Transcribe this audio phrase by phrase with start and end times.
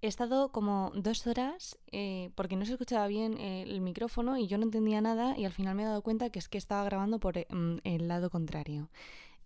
[0.00, 4.46] he estado como dos horas eh, porque no se escuchaba bien eh, el micrófono y
[4.46, 6.84] yo no entendía nada y al final me he dado cuenta que es que estaba
[6.84, 8.90] grabando por mm, el lado contrario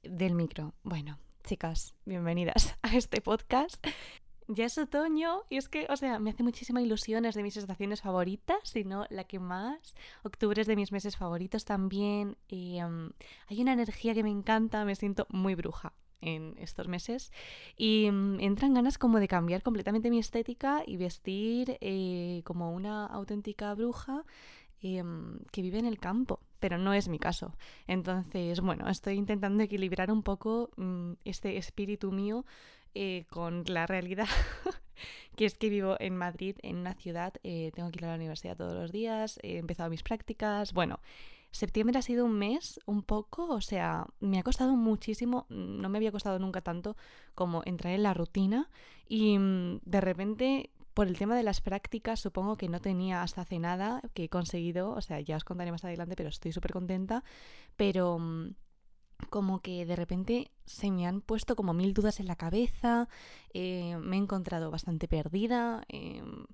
[0.02, 0.74] del micro.
[0.82, 3.86] Bueno, chicas, bienvenidas a este podcast.
[4.48, 7.56] Ya es otoño y es que, o sea, me hace muchísima ilusión, es de mis
[7.56, 9.94] estaciones favoritas, sino la que más.
[10.24, 12.36] Octubre es de mis meses favoritos también.
[12.48, 13.12] Em,
[13.46, 17.32] hay una energía que me encanta, me siento muy bruja en estos meses
[17.76, 23.06] y mm, entran ganas como de cambiar completamente mi estética y vestir eh, como una
[23.06, 24.24] auténtica bruja
[24.80, 27.54] em, que vive en el campo, pero no es mi caso.
[27.86, 32.44] Entonces, bueno, estoy intentando equilibrar un poco mm, este espíritu mío
[32.94, 34.28] eh, con la realidad,
[35.36, 38.16] que es que vivo en Madrid, en una ciudad, eh, tengo que ir a la
[38.16, 41.00] universidad todos los días, he empezado mis prácticas, bueno,
[41.52, 45.98] septiembre ha sido un mes un poco, o sea, me ha costado muchísimo, no me
[45.98, 46.96] había costado nunca tanto
[47.34, 48.70] como entrar en la rutina
[49.08, 53.42] y mm, de repente por el tema de las prácticas, supongo que no tenía hasta
[53.42, 56.72] hace nada que he conseguido, o sea, ya os contaré más adelante, pero estoy súper
[56.72, 57.24] contenta,
[57.76, 58.54] pero mm,
[59.30, 63.08] como que de repente se me han puesto como mil dudas en la cabeza,
[63.54, 66.44] eh, me he encontrado bastante perdida, em,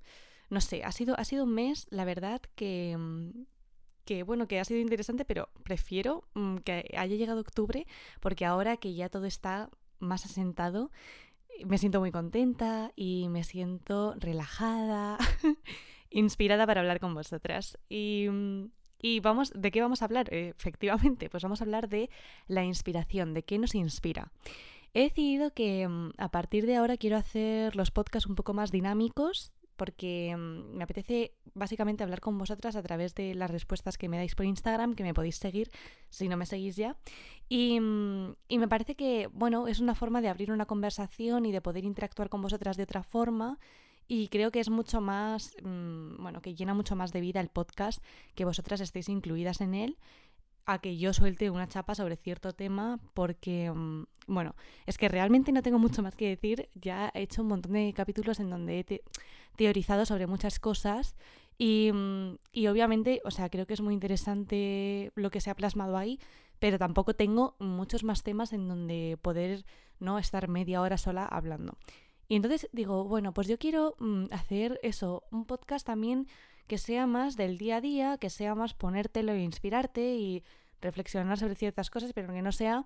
[0.50, 3.30] no sé, ha sido, ha sido un mes, la verdad, que, mm,
[4.08, 7.86] que bueno, que ha sido interesante, pero prefiero mm, que haya llegado octubre
[8.20, 10.90] porque ahora que ya todo está más asentado,
[11.66, 15.18] me siento muy contenta y me siento relajada,
[16.10, 17.76] inspirada para hablar con vosotras.
[17.90, 18.70] Y, mm,
[19.02, 20.32] y vamos, ¿de qué vamos a hablar?
[20.32, 22.08] Efectivamente, pues vamos a hablar de
[22.46, 24.32] la inspiración, de qué nos inspira.
[24.94, 28.72] He decidido que mm, a partir de ahora quiero hacer los podcasts un poco más
[28.72, 34.10] dinámicos, porque mm, me apetece básicamente hablar con vosotras a través de las respuestas que
[34.10, 35.70] me dais por Instagram, que me podéis seguir
[36.10, 36.96] si no me seguís ya.
[37.48, 41.52] Y, mm, y, me parece que, bueno, es una forma de abrir una conversación y
[41.52, 43.58] de poder interactuar con vosotras de otra forma.
[44.10, 47.48] Y creo que es mucho más, mm, bueno, que llena mucho más de vida el
[47.48, 48.02] podcast
[48.34, 49.98] que vosotras estéis incluidas en él
[50.68, 54.54] a que yo suelte una chapa sobre cierto tema porque, mm, bueno,
[54.86, 56.68] es que realmente no tengo mucho más que decir.
[56.74, 59.02] Ya he hecho un montón de capítulos en donde he
[59.56, 61.16] teorizado sobre muchas cosas
[61.56, 65.56] y, mm, y, obviamente, o sea, creo que es muy interesante lo que se ha
[65.56, 66.20] plasmado ahí,
[66.58, 69.64] pero tampoco tengo muchos más temas en donde poder
[70.00, 71.78] no estar media hora sola hablando.
[72.28, 76.28] Y entonces digo, bueno, pues yo quiero mm, hacer eso, un podcast también
[76.68, 80.44] que sea más del día a día, que sea más ponértelo e inspirarte y
[80.80, 82.84] reflexionar sobre ciertas cosas, pero que no sea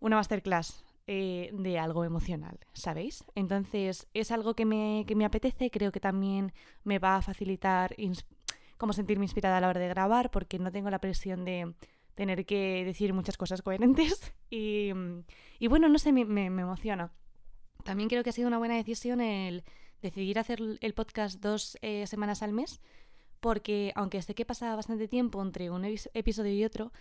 [0.00, 3.24] una masterclass eh, de algo emocional, ¿sabéis?
[3.34, 6.52] Entonces es algo que me, que me apetece, creo que también
[6.82, 7.94] me va a facilitar
[8.78, 11.74] como sentirme inspirada a la hora de grabar, porque no tengo la presión de
[12.14, 14.90] tener que decir muchas cosas coherentes y,
[15.58, 17.12] y bueno, no sé, me, me, me emociona.
[17.84, 19.62] También creo que ha sido una buena decisión el
[20.02, 22.80] decidir hacer el podcast dos eh, semanas al mes,
[23.40, 26.92] porque aunque sé que pasa bastante tiempo entre un episodio y otro,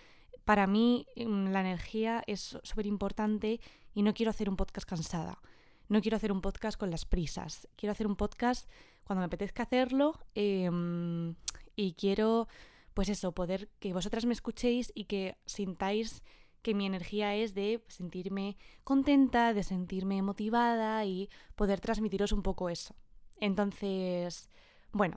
[0.44, 3.59] para mí mm, la energía es súper importante
[3.94, 5.39] y no quiero hacer un podcast cansada.
[5.88, 7.67] No quiero hacer un podcast con las prisas.
[7.75, 8.69] Quiero hacer un podcast
[9.03, 11.35] cuando me apetezca hacerlo em,
[11.75, 12.47] y quiero,
[12.94, 16.23] pues eso, poder que vosotras me escuchéis y que sintáis
[16.65, 22.71] que mi energía es de sentirme contenta, de sentirme motivada y poder transmitiros un poco
[22.71, 22.95] eso.
[23.39, 24.49] Entonces,
[24.91, 25.15] bueno,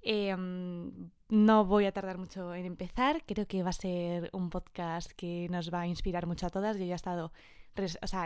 [0.00, 3.24] em, no voy a tardar mucho en empezar.
[3.26, 6.78] Creo que va a ser un podcast que nos va a inspirar mucho a todas.
[6.78, 7.30] Yo ya he estado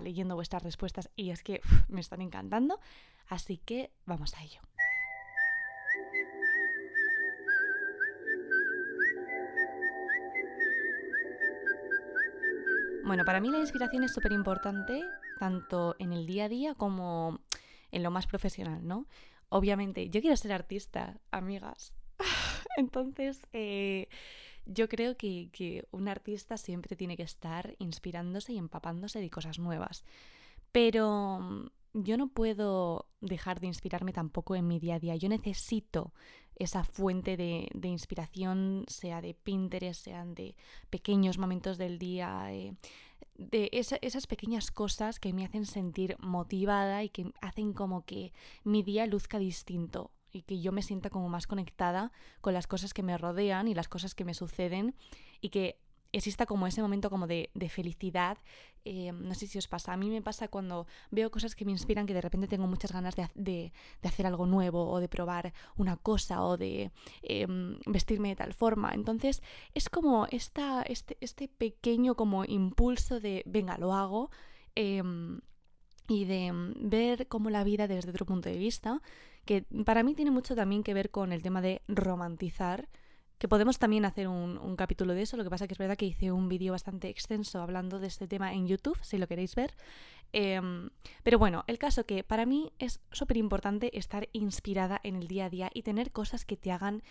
[0.05, 2.79] leyendo vuestras respuestas y es que me están encantando.
[3.27, 4.61] Así que vamos a ello.
[13.11, 15.03] Bueno, para mí la inspiración es súper importante,
[15.41, 17.41] tanto en el día a día como
[17.91, 19.09] en lo más profesional, ¿no?
[19.49, 21.93] Obviamente, yo quiero ser artista, amigas.
[22.77, 24.07] Entonces, eh,
[24.65, 29.59] yo creo que, que un artista siempre tiene que estar inspirándose y empapándose de cosas
[29.59, 30.05] nuevas.
[30.71, 35.17] Pero yo no puedo dejar de inspirarme tampoco en mi día a día.
[35.17, 36.13] Yo necesito
[36.57, 40.57] esa fuente de, inspiración, sea de Pinterest, sean de
[40.91, 42.75] pequeños momentos del día, eh,
[43.37, 48.33] de esas pequeñas cosas que me hacen sentir motivada y que hacen como que
[48.63, 52.93] mi día luzca distinto y que yo me sienta como más conectada con las cosas
[52.95, 54.95] que me rodean y las cosas que me suceden
[55.41, 55.81] y que
[56.13, 58.39] exista como ese momento como de, felicidad.
[58.85, 61.73] Eh, no sé si os pasa, a mí me pasa cuando veo cosas que me
[61.73, 63.73] inspiran que de repente tengo muchas ganas de,
[64.03, 66.91] hacer algo nuevo o de probar una cosa o de
[67.23, 68.93] em, vestirme de tal forma.
[68.95, 69.43] Entonces
[69.75, 74.31] es como esta, este, este pequeño como impulso de, venga, lo hago.
[74.75, 75.41] Em,
[76.11, 79.01] y de ver cómo la vida desde otro punto de vista,
[79.45, 82.89] que para mí tiene mucho también que ver con el tema de romantizar,
[83.41, 86.07] que podemos también hacer un, capítulo de eso, lo que pasa que es verdad que
[86.07, 89.75] hice un vídeo bastante extenso hablando de este tema en YouTube, si lo queréis ver.
[90.33, 90.91] Em,
[91.25, 95.47] pero bueno, el caso que para mí es súper importante estar inspirada en el día
[95.47, 97.03] a día y tener cosas que te hagan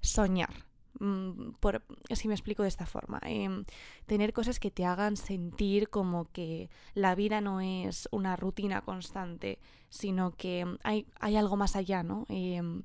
[0.00, 0.68] soñar,
[1.00, 3.64] Mm, por, si me explico de esta forma, em,
[4.06, 9.58] tener cosas que te hagan sentir como que la vida no es una rutina constante,
[9.90, 12.26] sino que hay, hay algo más allá, ¿no?
[12.28, 12.82] Em,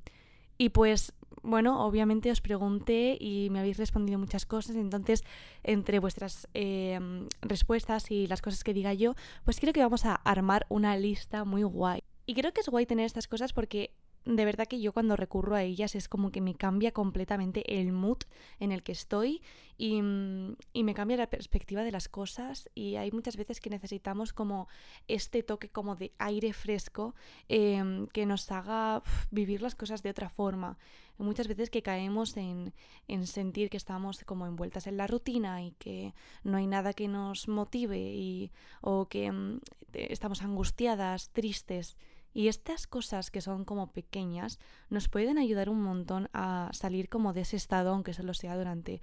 [0.63, 1.12] y pues,
[1.42, 5.25] bueno, obviamente os pregunté y me habéis respondido muchas cosas, entonces
[5.62, 9.13] entre vuestras em, respuestas y las cosas que diga yo,
[9.44, 12.01] pues creo que vamos a armar una lista muy guay.
[12.25, 13.92] Y creo que es guay tener estas cosas porque
[14.25, 17.92] de verdad que yo cuando recurro a ellas es como que me cambia completamente el
[17.92, 18.20] mood
[18.60, 19.42] en el que estoy
[19.78, 24.31] y, mm, me cambia la perspectiva de las cosas y hay muchas veces que necesitamos
[24.31, 24.68] como
[25.08, 27.16] este toque como de aire fresco
[27.50, 30.78] em, que nos haga vivir las cosas de otra forma.
[31.18, 32.74] Muchas veces que caemos en,
[33.08, 37.08] en sentir que estamos como envueltas en la rutina y que no hay nada que
[37.08, 39.60] nos motive y, o que mm,
[39.94, 41.98] estamos angustiadas, tristes.
[42.34, 44.60] Y estas cosas que son como pequeñas
[44.90, 49.02] nos pueden ayudar un montón a salir como de ese estado, aunque solo sea durante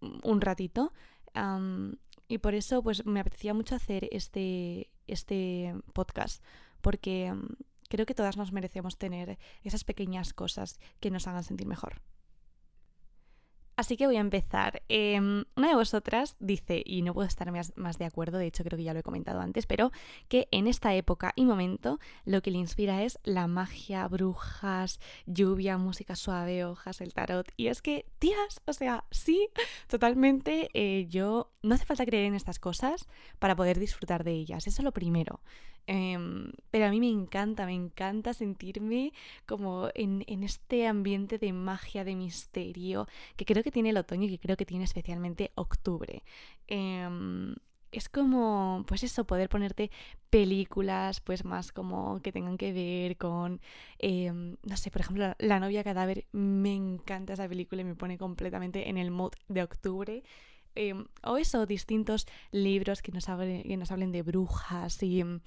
[0.00, 0.92] un ratito.
[2.28, 6.42] y por eso pues me apetecía mucho hacer este, este podcast,
[6.80, 7.34] porque
[7.88, 12.00] creo que todas nos merecemos tener esas pequeñas cosas que nos hagan sentir mejor.
[13.80, 14.82] Así que voy a empezar.
[14.90, 18.76] Em, una de vosotras dice, y no puedo estar más, de acuerdo, de hecho creo
[18.76, 19.90] que ya lo he comentado antes, pero
[20.28, 25.78] que en esta época y momento lo que le inspira es la magia, brujas, lluvia,
[25.78, 27.50] música suave, hojas, el tarot.
[27.56, 29.48] Y es que, tías, o sea, sí,
[29.88, 34.66] totalmente, eh, yo no hace falta creer en estas cosas para poder disfrutar de ellas,
[34.66, 35.40] eso es lo primero.
[35.86, 39.12] Em, pero a mí me encanta, me encanta sentirme
[39.46, 44.30] como en, este ambiente de magia, de misterio, que creo que tiene el otoño y
[44.30, 46.22] que creo que tiene especialmente octubre.
[46.68, 47.54] Em,
[47.92, 49.90] es como, pues eso, poder ponerte
[50.30, 53.60] películas, pues más como que tengan que ver con,
[53.98, 58.16] em, no sé, por ejemplo, La novia cadáver, me encanta esa película y me pone
[58.18, 60.22] completamente en el mood de octubre.
[60.74, 65.40] Em, o eso, distintos libros que nos, hablen, que nos hablen de brujas y em,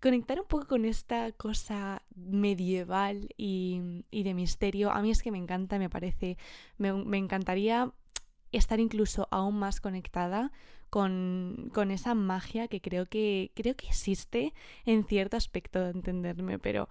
[0.00, 4.90] conectar un poco con esta cosa medieval y, de misterio.
[4.90, 6.36] A mí es que me encanta, me parece,
[6.78, 7.92] me, encantaría
[8.52, 10.52] estar incluso aún más conectada
[10.90, 14.54] con, con, esa magia que creo que creo que existe
[14.86, 16.88] en cierto aspecto de entenderme, pero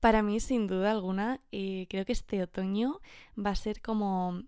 [0.00, 3.00] para mí sin duda alguna eh, creo que este otoño
[3.36, 4.42] va a ser como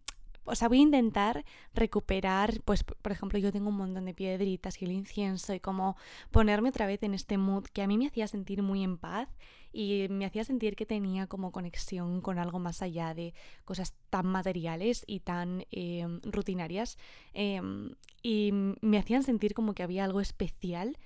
[0.45, 1.45] o sea, voy a intentar
[1.75, 5.97] recuperar, pues, por ejemplo, yo tengo un montón de piedritas y el incienso y como
[6.31, 9.29] ponerme otra vez en este mood que a mí me hacía sentir muy en paz
[9.73, 13.35] y me hacía sentir que tenía como conexión con algo más allá de
[13.65, 16.99] cosas tan materiales y tan em, rutinarias
[17.33, 18.51] em, y
[18.81, 20.99] me hacían sentir como que había algo especial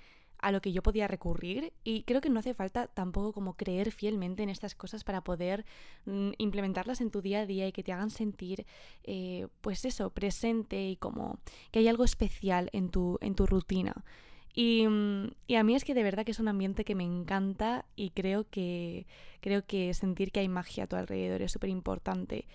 [0.45, 3.91] a lo que yo podía recurrir y creo que no hace falta tampoco como creer
[3.91, 5.65] fielmente en estas cosas para poder
[6.05, 8.67] mm, implementarlas en tu día a día y que te hagan sentir
[9.05, 11.39] eh, pues eso, presente y como
[11.71, 14.05] que hay algo especial en tu, en tu rutina.
[14.53, 17.03] Y, mm, y, a mí es que de verdad que es un ambiente que me
[17.03, 19.07] encanta y creo que,
[19.41, 22.45] creo que sentir que hay magia a tu alrededor es súper importante.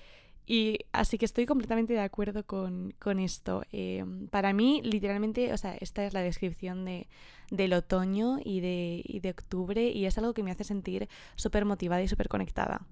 [0.47, 3.62] Y así que estoy completamente de acuerdo con, esto.
[3.73, 7.09] Eh, para mí, literalmente, o sea, esta es la descripción de,
[7.50, 11.64] del otoño y de, y de octubre y es algo que me hace sentir súper
[11.64, 12.87] motivada y súper conectada.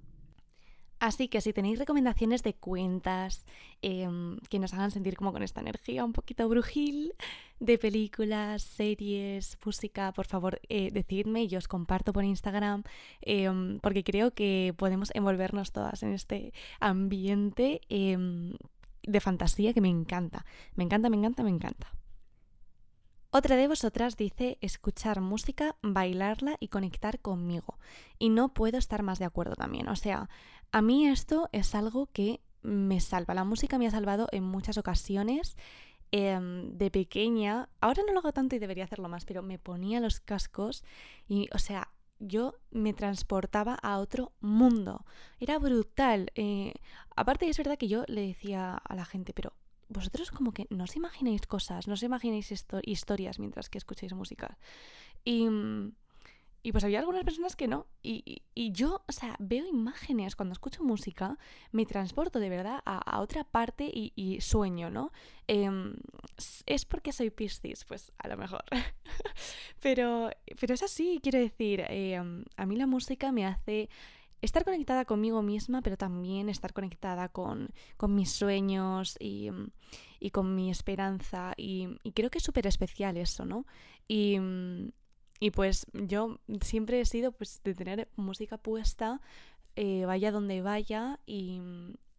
[1.01, 3.47] Así que si tenéis recomendaciones de cuentas
[3.83, 7.15] em, que nos hagan sentir como con esta energía un poquito brujil,
[7.61, 12.83] de películas, series, música, por favor eh, decidme y os comparto por Instagram
[13.21, 18.55] em, porque creo que podemos envolvernos todas en este ambiente em,
[19.03, 20.45] de fantasía que me encanta.
[20.75, 21.93] Me encanta, me encanta, me encanta.
[23.31, 27.79] Otra de vosotras dice escuchar música, bailarla y conectar conmigo.
[28.19, 29.89] Y no puedo estar más de acuerdo también.
[29.89, 30.31] O sea,
[30.73, 33.35] a mí esto es algo que me salva.
[33.35, 35.57] La música me ha salvado en muchas ocasiones.
[36.11, 40.01] Em, de pequeña, ahora no lo hago tanto y debería hacerlo más, pero me ponía
[40.01, 40.83] los cascos
[41.29, 45.05] y, o sea, yo me transportaba a otro mundo.
[45.39, 46.33] Era brutal.
[46.35, 46.73] Eh,
[47.15, 49.53] aparte, es verdad que yo le decía a la gente, pero
[49.89, 52.53] vosotros como que no os imagináis cosas, no os imagináis
[52.85, 54.59] historias mientras que escucháis música.
[55.25, 55.47] Y,
[56.63, 57.87] y pues había algunas personas que no.
[58.03, 61.39] Y, yo, o sea, veo imágenes cuando escucho música,
[61.73, 65.13] me transporto de verdad a, otra parte y, sueño, ¿no?
[65.47, 65.95] Em,
[66.67, 68.65] es porque soy Piscis, pues a lo mejor.
[69.81, 73.89] pero, pero es así, quiero decir, em, a mí la música me hace
[74.41, 77.71] estar conectada conmigo misma, pero también estar conectada con,
[78.09, 79.51] mis sueños y,
[80.33, 81.55] con mi esperanza.
[81.57, 83.65] Y, y creo que es súper especial eso, ¿no?
[84.09, 84.39] Y,
[85.41, 89.21] y pues yo siempre he sido pues de tener música puesta,
[89.77, 91.61] eh, vaya donde vaya y,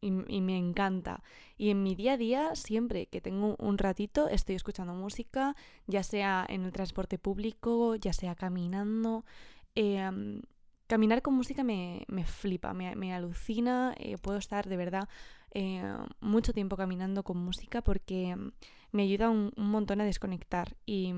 [0.02, 1.24] me encanta.
[1.58, 5.58] Y en mi día a día, siempre que tengo un ratito, estoy escuchando música,
[5.88, 9.26] ya sea en el transporte público, ya sea caminando.
[9.76, 10.42] Em,
[10.88, 15.10] caminar con música me, flipa, me, alucina, eh, puedo estar de verdad
[15.54, 15.84] eh,
[16.22, 18.38] mucho tiempo caminando con música porque
[18.92, 21.14] me ayuda un, un montón a desconectar y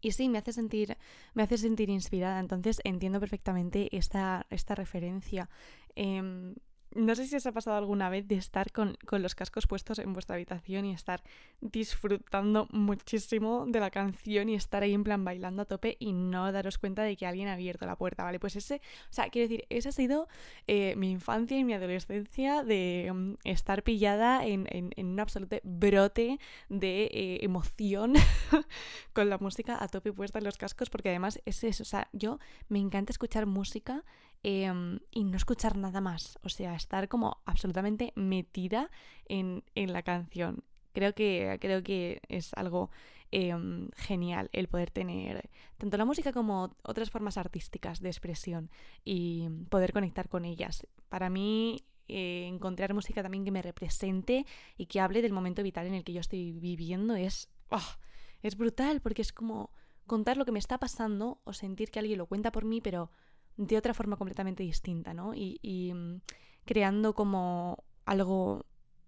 [0.00, 0.96] y sí, me hace sentir,
[1.34, 5.48] me hace sentir inspirada, entonces entiendo perfectamente esta, esta referencia.
[5.94, 6.54] Em,
[6.94, 10.12] no sé si os ha pasado alguna vez de estar con, los cascos puestos en
[10.12, 11.22] vuestra habitación y estar
[11.60, 16.50] disfrutando muchísimo de la canción y estar ahí en plan bailando a tope y no
[16.52, 18.40] daros cuenta de que alguien ha abierto la puerta, ¿vale?
[18.40, 18.76] Pues ese,
[19.10, 20.28] o sea, quiero decir, esa ha sido
[20.66, 24.66] eh, mi infancia y mi adolescencia de mm, estar pillada en,
[24.96, 28.14] un absoluto brote de eh, emoción
[29.12, 32.08] con la música a tope puesta en los cascos, porque además es eso, o sea,
[32.12, 34.04] yo me encanta escuchar música
[34.42, 36.38] Em, y no escuchar nada más.
[36.42, 38.90] O sea, estar como absolutamente metida
[39.26, 40.64] en, la canción.
[40.92, 42.90] Creo que, creo que es algo
[43.30, 48.70] em, genial el poder tener tanto la música como otras formas artísticas de expresión
[49.04, 50.86] y poder conectar con ellas.
[51.08, 55.86] Para mí, eh, encontrar música también que me represente y que hable del momento vital
[55.86, 57.98] en el que yo estoy viviendo es, ¡ah!
[58.42, 59.70] es brutal porque es como
[60.06, 63.12] contar lo que me está pasando o sentir que alguien lo cuenta por mí, pero
[63.56, 65.34] de otra forma completamente distinta, ¿no?
[65.34, 66.20] Y, mm,
[66.64, 68.66] creando como algo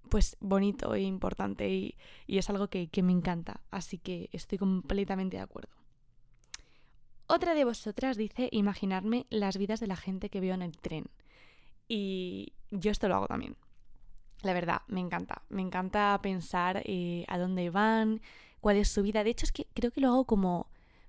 [0.08, 1.96] pues bonito e importante y,
[2.26, 5.70] es algo que, me encanta, así que estoy completamente de acuerdo.
[7.26, 11.06] Otra de vosotras dice imaginarme las vidas de la gente que veo en el tren.
[11.88, 13.56] Y yo esto lo hago también.
[14.42, 15.42] La verdad, me encanta.
[15.48, 18.20] Me encanta pensar eh, a dónde van,
[18.60, 19.24] cuál es su vida.
[19.24, 20.68] De hecho, es que creo que lo hago como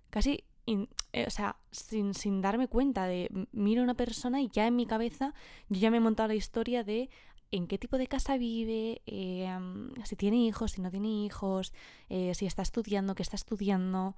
[0.10, 4.66] casi eh, o sea, sin, sin, darme cuenta de miro a una persona y ya
[4.68, 5.34] en mi cabeza
[5.68, 7.10] yo ya me he montado la historia de
[7.52, 9.48] en qué tipo de casa vive, eh,
[10.06, 11.74] si tiene hijos, si no tiene hijos,
[12.10, 14.16] eh, si está estudiando, qué está estudiando,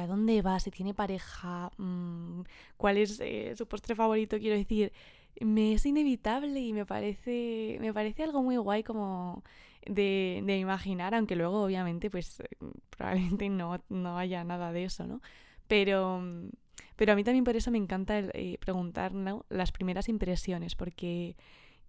[0.00, 2.40] a dónde va, si tiene pareja, mm,
[2.76, 3.22] cuál es
[3.56, 4.92] su postre favorito, quiero decir,
[5.40, 9.44] me es inevitable y me parece, me parece algo muy guay como
[9.86, 12.42] de, de imaginar, aunque luego obviamente pues
[12.90, 15.20] probablemente no, no haya nada de eso, ¿no?
[15.68, 16.22] Pero,
[16.96, 19.12] pero a mí también por eso me encanta eh, preguntar
[19.48, 21.36] las primeras impresiones, porque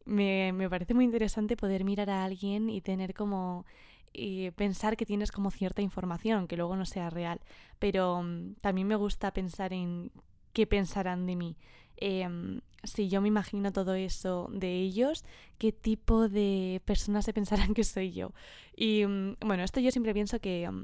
[0.06, 3.66] me, me, parece muy interesante poder mirar a alguien y tener como...
[4.14, 7.40] Eh, pensar que tienes como cierta información, que luego no sea real.
[7.78, 10.12] Pero mm, también me gusta pensar en
[10.54, 11.58] qué pensarán de mí.
[11.98, 15.24] Em, si yo me imagino todo eso de ellos,
[15.58, 18.34] qué tipo de personas se pensarán que soy yo.
[18.76, 20.84] Y mm, bueno, esto yo siempre pienso que mm,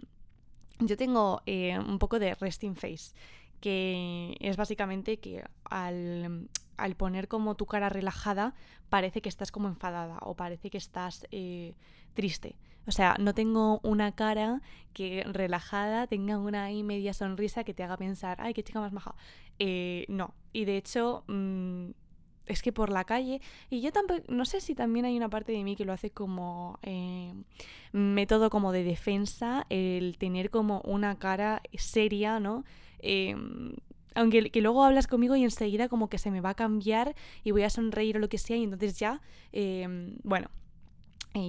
[0.79, 3.13] yo tengo eh, un poco de resting face,
[3.59, 6.47] que es básicamente que al,
[6.97, 8.53] poner como tu cara relajada
[8.89, 11.73] parece que estás como enfadada o parece que estás eh,
[12.13, 12.55] triste.
[12.85, 14.61] O sea, no tengo una cara
[14.91, 19.15] que relajada tenga una media sonrisa que te haga pensar, ay, qué chica más maja.
[19.57, 20.33] Eh, no.
[20.51, 21.91] Y de hecho, mm,
[22.47, 25.51] es que por la calle, y yo tampoco, no sé si también hay una parte
[25.51, 27.33] de mí que lo hace como eh,
[27.91, 32.65] método como de defensa, el tener como una cara seria, ¿no?
[32.99, 33.73] Em,
[34.15, 37.51] aunque que luego hablas conmigo y enseguida como que se me va a cambiar y
[37.51, 39.21] voy a sonreír o lo que sea y entonces ya,
[39.51, 40.49] em, bueno,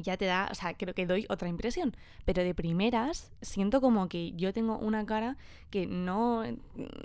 [0.03, 1.95] ya te da, o sea, creo que doy otra impresión.
[2.25, 5.37] Pero de primeras siento como que yo tengo una cara
[5.71, 6.45] que no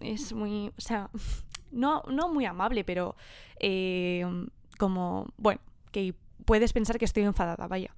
[0.02, 1.10] es muy, o sea,
[1.72, 3.16] no, no muy amable, pero
[3.60, 4.26] eh,
[4.78, 5.62] como, bueno,
[5.92, 7.96] que puedes pensar que estoy enfadada, vaya.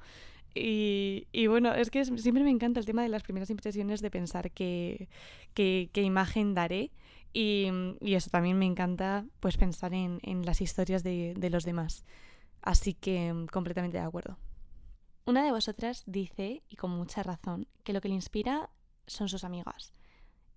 [0.53, 4.11] Y, y, bueno, es que siempre me encanta el tema de las primeras impresiones de
[4.11, 5.07] pensar qué
[5.53, 6.91] que, imagen daré.
[7.33, 7.69] Y,
[8.01, 12.03] y, eso también me encanta, pues pensar en, en las historias de, de los demás.
[12.61, 14.37] Así que completamente de acuerdo.
[15.25, 18.69] Una de vosotras dice, y con mucha razón, que lo que le inspira
[19.07, 19.93] son sus amigas.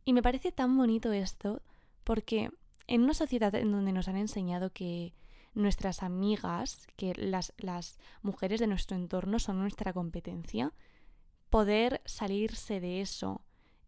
[0.04, 1.62] Y me parece tan bonito esto
[2.02, 2.50] porque
[2.86, 5.14] en una sociedad en donde nos han enseñado que
[5.54, 10.72] nuestras amigas, que las, las mujeres de nuestro entorno son nuestra competencia,
[11.50, 13.42] poder salirse de eso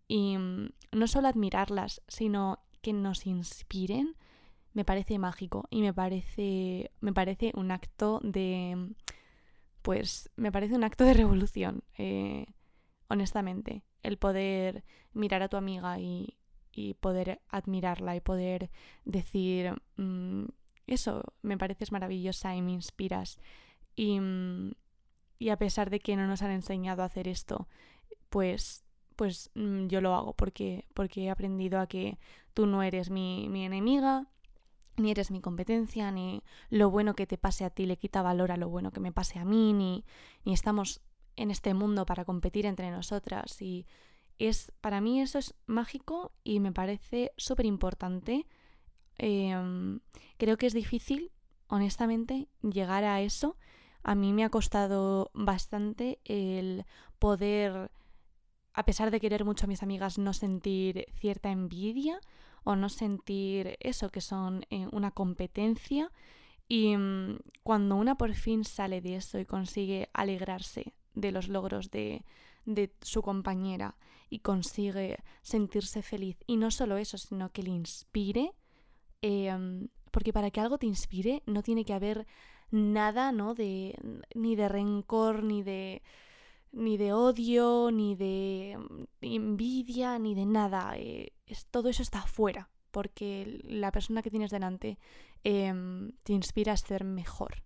[0.06, 4.14] y mm, no solo admirarlas, sino que nos inspiren,
[4.72, 8.94] me parece mágico y me parece, me parece un acto de,
[9.82, 12.46] pues, me parece un acto de revolución, eh,
[13.08, 16.36] honestamente, el poder mirar a tu amiga y,
[16.76, 18.70] y poder admirarla y poder
[19.04, 20.44] decir, mm,
[20.86, 23.40] eso, me pareces maravillosa y me inspiras.
[23.96, 24.72] Y, mm,
[25.38, 27.68] y a pesar de que no nos han enseñado a hacer esto,
[28.28, 28.84] pues
[29.16, 32.18] pues mm, yo lo hago porque, porque he aprendido a que
[32.54, 34.26] tú no eres mi, mi enemiga,
[34.98, 38.52] ni eres mi competencia, ni lo bueno que te pase a ti le quita valor
[38.52, 40.04] a lo bueno que me pase a mí, ni,
[40.44, 41.00] ni estamos
[41.36, 43.60] en este mundo para competir entre nosotras.
[43.60, 43.86] Y
[44.38, 48.46] es, para mí eso es mágico y me parece súper importante.
[49.18, 50.00] Em,
[50.36, 51.32] creo que es difícil,
[51.68, 53.56] honestamente, llegar a eso.
[54.02, 56.84] A mí me ha costado bastante el
[57.18, 57.90] poder
[58.76, 62.20] a pesar de querer mucho a mis amigas, no sentir cierta envidia
[62.62, 66.12] o no sentir eso, que son eh, una competencia.
[66.68, 71.90] Y mm, cuando una por fin sale de eso y consigue alegrarse de los logros
[71.90, 72.22] de,
[72.66, 73.96] de su compañera
[74.28, 78.52] y consigue sentirse feliz, y no solo eso, sino que le inspire,
[79.22, 82.26] em, porque para que algo te inspire no tiene que haber
[82.70, 83.54] nada, ¿no?
[83.54, 83.96] De,
[84.34, 86.02] ni de rencor, ni de
[86.72, 90.94] ni de odio, ni de mm, envidia, ni de nada.
[90.96, 94.98] Eh, es, todo eso está afuera, porque la persona que tienes delante
[95.44, 97.62] em, te inspira a ser mejor.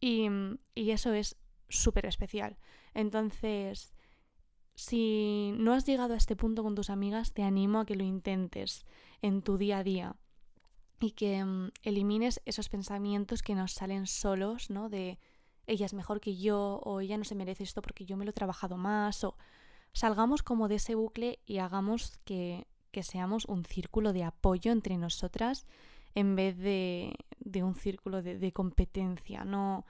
[0.00, 0.28] Y,
[0.74, 1.36] y eso es
[1.68, 2.56] súper especial.
[2.94, 3.94] Entonces,
[4.76, 8.04] si no has llegado a este punto con tus amigas, te animo a que lo
[8.04, 8.84] intentes
[9.22, 10.16] en tu día a día
[11.00, 14.88] y que mm, elimines esos pensamientos que nos salen solos, ¿no?
[14.88, 15.18] De
[15.66, 18.30] ella es mejor que yo o ella no se merece esto porque yo me lo
[18.30, 19.36] he trabajado más o
[19.92, 24.98] salgamos como de ese bucle y hagamos que, que seamos un círculo de apoyo entre
[24.98, 25.66] nosotras
[26.14, 29.44] en vez de, de un círculo de, competencia.
[29.44, 29.86] No,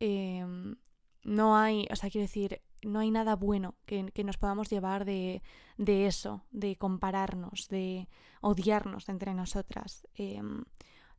[0.00, 0.76] em,
[1.22, 5.04] no hay, o sea, quiero decir, no hay nada bueno que, que nos podamos llevar
[5.04, 5.42] de,
[5.76, 8.08] de, eso, de compararnos, de
[8.40, 10.06] odiarnos entre nosotras.
[10.14, 10.42] Eh,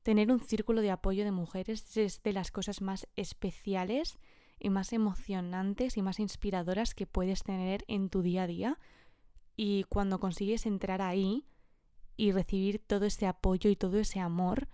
[0.03, 4.18] tener un círculo de apoyo de mujeres es de las cosas más especiales
[4.59, 8.79] y más emocionantes y más inspiradoras que puedes tener en tu día a día.
[9.55, 11.46] Y cuando consigues entrar ahí
[12.18, 14.68] y recibir todo ese apoyo y todo ese amor,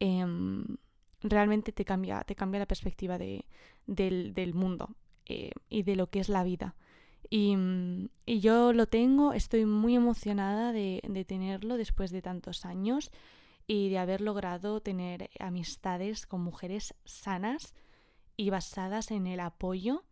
[0.00, 0.76] em,
[1.20, 3.44] realmente te cambia, te cambia la perspectiva de,
[3.86, 4.90] del, mundo
[5.26, 6.74] eh, y de lo que es la vida.
[7.30, 7.56] Y,
[8.26, 13.10] y, yo lo tengo, estoy muy emocionada de, de tenerlo después de tantos años
[13.66, 17.74] y de haber logrado tener amistades con mujeres sanas
[18.36, 20.04] y basadas en el apoyo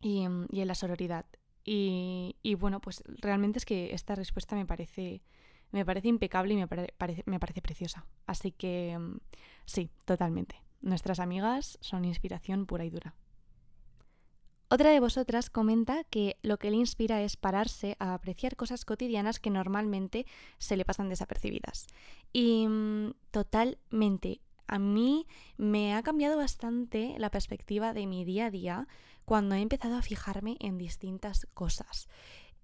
[0.00, 1.26] y, en la sororidad.
[1.64, 5.22] Y, bueno, pues realmente es que esta respuesta me parece,
[5.72, 8.04] me parece impecable y me, parece, me parece preciosa.
[8.26, 8.98] Así que
[9.64, 10.60] sí, totalmente.
[10.82, 13.14] Nuestras amigas son inspiración pura y dura.
[14.70, 19.38] Otra de vosotras comenta que lo que le inspira es pararse a apreciar cosas cotidianas
[19.38, 20.26] que normalmente
[20.58, 21.86] se le pasan desapercibidas.
[22.32, 28.50] Y mm, totalmente, a mí me ha cambiado bastante la perspectiva de mi día a
[28.50, 28.88] día
[29.24, 32.08] cuando he empezado a fijarme en distintas cosas.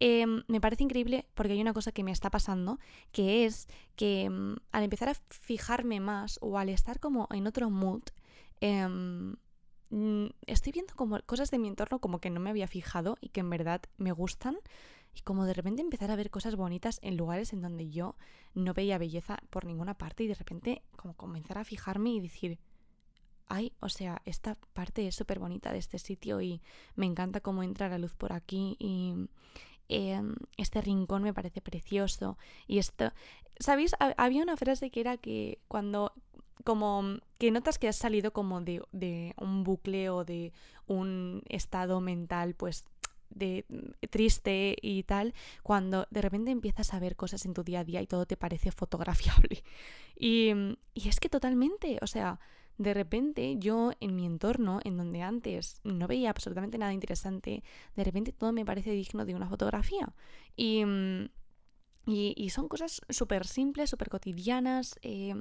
[0.01, 2.79] Em, me parece increíble porque hay una cosa que me está pasando,
[3.13, 7.69] que es que mm, al empezar a fijarme más o al estar como en otro
[7.69, 8.03] mood,
[8.63, 9.37] em,
[9.91, 13.31] Mm, estoy viendo como cosas de mi entorno como que no me había fijado y
[13.31, 14.57] que en verdad me gustan
[15.15, 18.15] y como de repente empezar a ver cosas bonitas en lugares en donde yo
[18.55, 22.61] no veía belleza por ninguna parte y de repente como comenzar a fijarme y decir,
[23.49, 26.63] ay, o sea, esta parte es súper bonita de este sitio y
[26.95, 29.15] me encanta cómo entra la luz por aquí y
[29.89, 33.13] em, este rincón me parece precioso y esto,
[33.59, 33.97] ¿sabéis?
[34.17, 36.13] Había una frase que era que cuando
[36.65, 40.53] como que notas que has salido como de, de un bucle o de
[40.87, 42.87] un estado mental pues
[43.31, 43.65] de
[44.11, 48.03] triste y tal, cuando de repente empiezas a ver cosas en tu día a día
[48.03, 49.63] y todo te parece fotografiable.
[50.23, 50.53] Y,
[50.93, 52.41] y, es que totalmente, o sea,
[52.77, 57.63] de repente yo en mi entorno, en donde antes no veía absolutamente nada interesante,
[57.97, 60.13] de repente todo me parece digno de una fotografía.
[60.57, 60.83] Y,
[62.07, 65.01] y, son cosas súper simples, súper cotidianas.
[65.01, 65.35] Eh,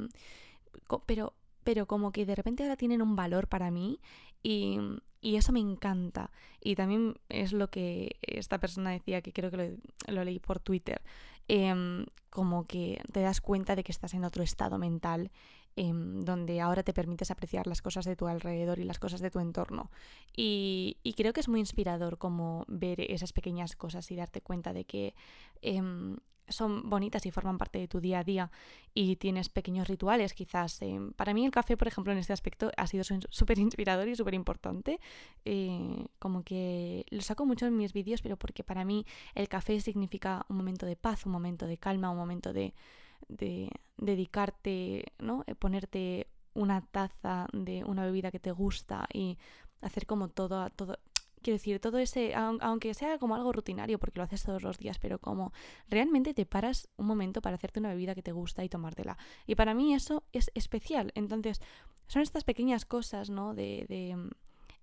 [1.06, 4.00] pero, pero como que de repente ahora tienen un valor para mí
[4.44, 4.80] y,
[5.22, 6.32] y eso me encanta.
[6.62, 9.78] Y también es lo que esta persona decía, que creo que
[10.08, 11.02] lo, leí por Twitter,
[11.48, 15.32] em, como que te das cuenta de que estás en otro estado mental
[15.76, 19.32] em, donde ahora te permites apreciar las cosas de tu alrededor y las cosas de
[19.32, 19.92] tu entorno.
[20.36, 24.74] Y, y creo que es muy inspirador como ver esas pequeñas cosas y darte cuenta
[24.74, 25.16] de que
[25.62, 26.18] em,
[26.50, 28.52] son bonitas y forman parte de tu día a día
[28.94, 30.82] y tienes pequeños rituales quizás.
[30.82, 34.16] Eh, para mí el café, por ejemplo, en este aspecto ha sido súper inspirador y
[34.16, 35.00] súper importante.
[35.46, 39.80] Eh, como que lo saco mucho en mis vídeos, pero porque para mí el café
[39.80, 42.74] significa un momento de paz, un momento de calma, un momento de,
[43.28, 45.44] de dedicarte, ¿no?
[45.48, 49.38] Eh, ponerte una taza de una bebida que te gusta y
[49.82, 50.98] hacer como todo, todo,
[51.42, 55.00] quiero decir, todo ese, aunque sea como algo rutinario porque lo haces todos los días,
[55.00, 55.54] pero como
[55.90, 59.18] realmente te paras un momento para hacerte una bebida que te gusta y tomártela.
[59.48, 61.12] Y para mí eso es especial.
[61.16, 61.62] Entonces,
[62.08, 63.54] son estas pequeñas cosas, ¿no?
[63.54, 64.16] De, de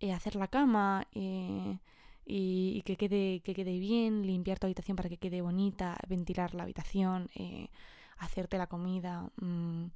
[0.00, 1.78] eh, hacer la cama eh,
[2.24, 6.64] y, que, quede, que quede bien, limpiar tu habitación para que quede bonita, ventilar la
[6.64, 7.68] habitación, eh,
[8.18, 9.30] hacerte la comida.
[9.36, 9.86] Mm,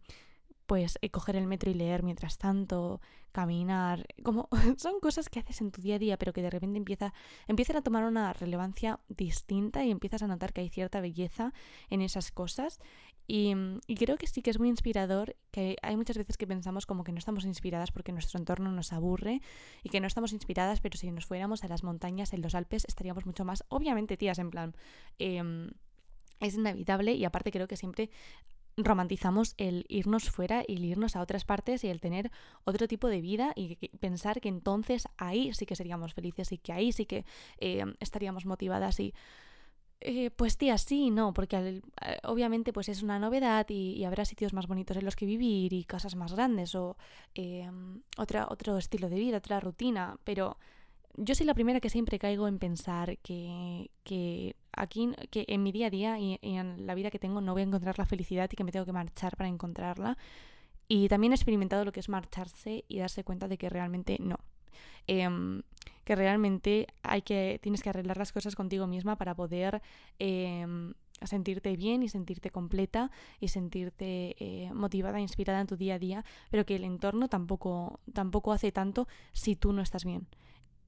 [0.71, 3.01] pues eh, coger el metro y leer mientras tanto,
[3.33, 6.79] caminar, como son cosas que haces en tu día a día, pero que de repente
[6.79, 7.13] empieza,
[7.49, 11.53] empiezan a tomar una relevancia distinta y empiezas a notar que hay cierta belleza
[11.89, 12.79] en esas cosas.
[13.27, 13.53] Y,
[13.89, 17.03] y, creo que sí que es muy inspirador, que hay muchas veces que pensamos como
[17.03, 19.41] que no estamos inspiradas porque nuestro entorno nos aburre
[19.83, 22.85] y que no estamos inspiradas, pero si nos fuéramos a las montañas, en los Alpes,
[22.87, 24.77] estaríamos mucho más, obviamente, tías, en plan...
[25.19, 25.73] Eh,
[26.41, 28.11] es inevitable y aparte creo que siempre
[28.85, 32.31] romantizamos el irnos fuera y el irnos a otras partes y el tener
[32.65, 36.73] otro tipo de vida y pensar que entonces ahí sí que seríamos felices y que
[36.73, 37.25] ahí sí que
[37.59, 39.15] eh, estaríamos motivadas y
[40.03, 41.83] eh, pues tía, sí, no, porque eh,
[42.25, 45.85] obviamente pues es una novedad y, habrá sitios más bonitos en los que vivir y
[45.85, 46.97] casas más grandes o
[48.17, 50.57] otra, otro estilo de vida, otra rutina, pero
[51.17, 55.73] yo soy la primera que siempre caigo en pensar que, que aquí, que en mi
[55.73, 58.49] día a día y, en la vida que tengo no voy a encontrar la felicidad
[58.53, 60.17] y que me tengo que marchar para encontrarla.
[60.89, 64.37] Y también he experimentado lo que es marcharse y darse cuenta de que realmente no.
[65.07, 65.63] Em,
[66.05, 69.83] que realmente hay que, tienes que arreglar las cosas contigo misma para poder
[70.19, 75.95] em, sentirte bien y sentirte completa y sentirte eh, motivada e inspirada en tu día
[75.95, 80.27] a día, pero que el entorno tampoco, tampoco hace tanto si tú no estás bien.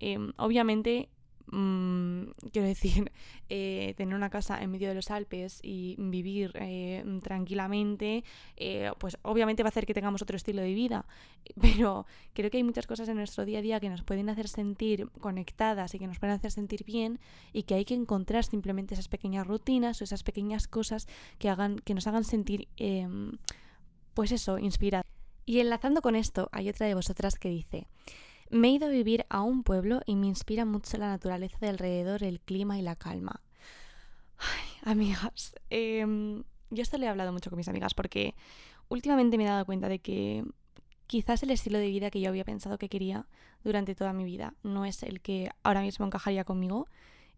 [0.01, 1.09] Em, obviamente,
[1.47, 3.11] mm, quiero decir,
[3.49, 8.25] eh, tener una casa en medio de los Alpes y vivir eh, tranquilamente,
[8.57, 11.07] eh, pues obviamente va a hacer que tengamos otro estilo de vida,
[11.61, 14.49] pero creo que hay muchas cosas en nuestro día a día que nos pueden hacer
[14.49, 17.19] sentir conectadas y que nos pueden hacer sentir bien
[17.53, 21.07] y que hay que encontrar simplemente esas pequeñas rutinas o esas pequeñas cosas
[21.39, 23.33] que, hagan, que nos hagan sentir, em,
[24.15, 25.07] pues eso, inspiradas.
[25.45, 27.87] Y enlazando con esto, hay otra de vosotras que dice,
[28.53, 31.69] me he ido a vivir a un pueblo y me inspira mucho la naturaleza de
[31.69, 33.41] alrededor, el clima y la calma.
[34.39, 38.35] Ay, amigas, em, yo esto le he hablado mucho con mis amigas porque
[38.89, 40.45] últimamente me he dado cuenta de que
[41.07, 43.27] quizás el estilo de vida que yo había pensado que quería
[43.65, 46.87] durante toda mi vida no es el que ahora mismo encajaría conmigo.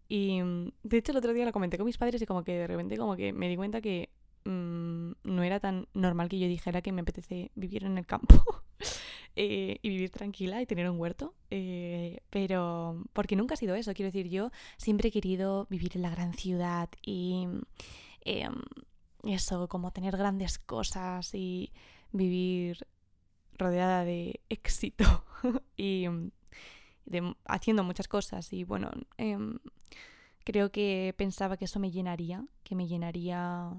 [0.07, 0.41] Y
[0.83, 2.97] de hecho el otro día lo comenté con mis padres y como que de repente
[2.97, 4.09] como que me di cuenta que
[4.45, 8.43] mm, no era tan normal que yo dijera que me apetece vivir en el campo.
[9.37, 11.33] Eh, y vivir tranquila y tener un huerto.
[11.51, 13.93] Eh, pero porque nunca ha sido eso.
[13.93, 17.45] Quiero decir, yo siempre he querido vivir en la gran ciudad y
[18.21, 18.61] em,
[19.23, 21.73] eso, como tener grandes cosas y
[22.13, 22.87] vivir
[23.57, 25.25] rodeada de éxito
[25.77, 26.05] y
[27.45, 28.53] haciendo muchas cosas.
[28.53, 29.59] Y bueno, em,
[30.45, 33.71] creo que pensaba que eso me llenaría, que me llenaría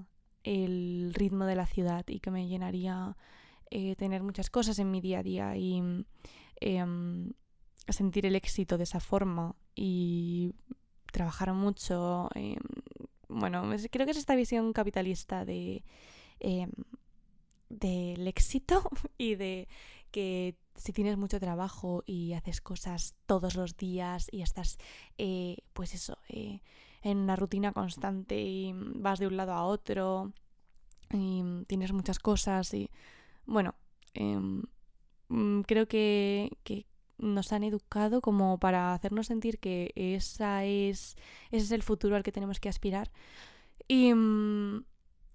[0.47, 3.17] el ritmo de la ciudad y que me llenaría
[3.69, 5.83] eh, tener muchas cosas en mi día a día y
[6.61, 7.33] em,
[7.89, 10.53] sentir el éxito de esa forma y
[11.11, 12.29] trabajar mucho.
[12.35, 12.57] Em,
[13.27, 15.83] bueno, creo que es esta visión capitalista de
[16.39, 16.71] em,
[17.69, 19.67] del éxito y de
[20.11, 24.77] que si tienes mucho trabajo y haces cosas todos los días y estás,
[25.17, 26.61] eh, pues eso, eh,
[27.01, 30.33] en una rutina constante y vas de un lado a otro
[31.11, 32.89] y tienes muchas cosas y
[33.45, 33.75] bueno,
[34.13, 34.63] em,
[35.29, 36.51] mm, creo que,
[37.19, 41.15] nos han educado como para hacernos sentir que esa es,
[41.49, 43.11] ese es el futuro al que tenemos que aspirar.
[43.87, 44.83] Y, mm,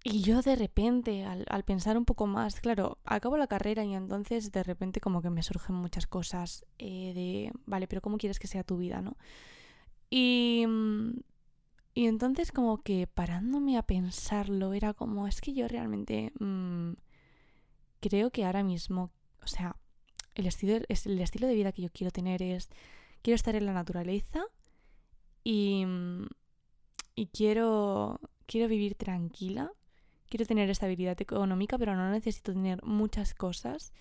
[0.05, 4.51] y yo de repente, al, pensar un poco más, claro, acabo la carrera y entonces
[4.51, 8.49] de repente como que me surgen muchas cosas eh, de, vale, pero ¿cómo quieres que
[8.49, 9.17] sea tu vida, no?
[10.11, 11.21] Y, mm,
[11.95, 16.33] y entonces como que parándome a pensarlo, era como, es que yo realmente
[18.01, 19.11] creo que ahora mismo,
[19.43, 19.77] o sea,
[20.35, 22.71] el estilo, el estilo de vida que yo quiero tener es,
[23.23, 24.45] quiero estar en la naturaleza
[25.45, 25.85] y,
[27.15, 29.73] y quiero, quiero vivir tranquila,
[30.29, 33.93] quiero tener estabilidad económica, pero no necesito tener muchas cosas.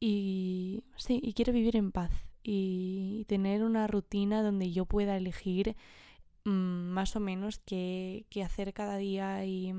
[0.00, 2.10] Y sí, y quiero vivir en paz
[2.42, 6.09] y tener una rutina donde yo pueda elegir mm,
[6.44, 9.74] más o menos qué, hacer cada día y